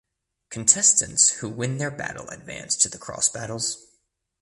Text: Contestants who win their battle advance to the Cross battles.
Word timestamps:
Contestants 0.49 1.29
who 1.29 1.49
win 1.49 1.77
their 1.77 1.91
battle 1.91 2.27
advance 2.29 2.75
to 2.77 2.89
the 2.89 2.97
Cross 2.97 3.29
battles. 3.29 3.85